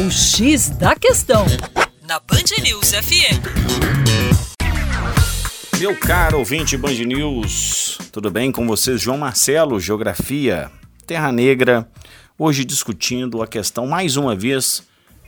[0.00, 1.44] O X da Questão,
[2.08, 3.36] na Band News FM.
[5.78, 8.98] Meu caro ouvinte Band News, tudo bem com vocês?
[8.98, 10.70] João Marcelo, Geografia,
[11.06, 11.86] Terra Negra,
[12.38, 14.82] hoje discutindo a questão, mais uma vez,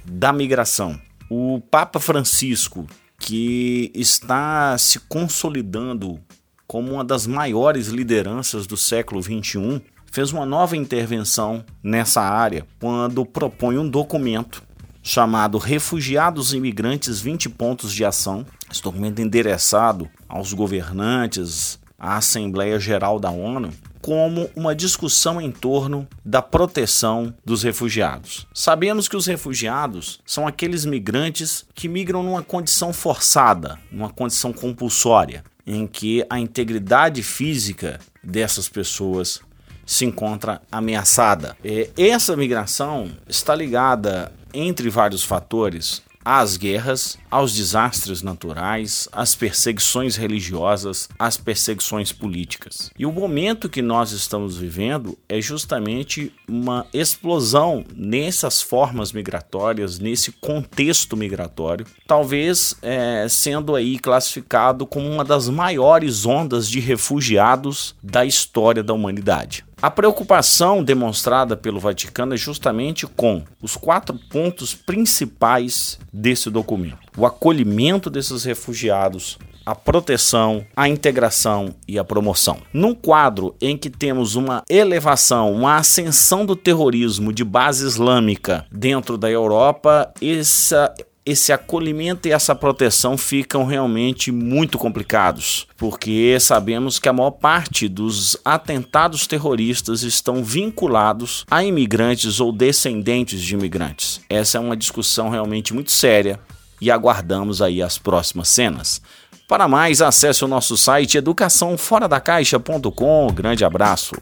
[0.06, 0.98] da migração.
[1.28, 2.86] O Papa Francisco,
[3.18, 6.18] que está se consolidando
[6.66, 9.82] como uma das maiores lideranças do século XXI,
[10.12, 14.62] fez uma nova intervenção nessa área quando propõe um documento
[15.02, 18.46] chamado Refugiados e Imigrantes 20 Pontos de Ação.
[18.70, 23.70] Esse documento endereçado aos governantes, à Assembleia Geral da ONU,
[24.02, 28.46] como uma discussão em torno da proteção dos refugiados.
[28.52, 35.42] Sabemos que os refugiados são aqueles migrantes que migram numa condição forçada, numa condição compulsória,
[35.66, 39.40] em que a integridade física dessas pessoas
[39.84, 41.56] se encontra ameaçada.
[41.96, 51.08] Essa migração está ligada, entre vários fatores, às guerras, aos desastres naturais, às perseguições religiosas,
[51.18, 52.90] às perseguições políticas.
[52.96, 60.32] E o momento que nós estamos vivendo é justamente uma explosão nessas formas migratórias, nesse
[60.32, 68.24] contexto migratório, talvez é, sendo aí classificado como uma das maiores ondas de refugiados da
[68.24, 69.64] história da humanidade.
[69.82, 77.26] A preocupação demonstrada pelo Vaticano é justamente com os quatro pontos principais desse documento: o
[77.26, 82.58] acolhimento desses refugiados, a proteção, a integração e a promoção.
[82.72, 89.18] Num quadro em que temos uma elevação, uma ascensão do terrorismo de base islâmica dentro
[89.18, 90.94] da Europa, essa
[91.24, 97.88] esse acolhimento e essa proteção ficam realmente muito complicados, porque sabemos que a maior parte
[97.88, 104.20] dos atentados terroristas estão vinculados a imigrantes ou descendentes de imigrantes.
[104.28, 106.40] Essa é uma discussão realmente muito séria
[106.80, 109.00] e aguardamos aí as próximas cenas.
[109.46, 113.28] Para mais, acesse o nosso site educaçãoforadacaixa.com.
[113.32, 114.16] Grande abraço.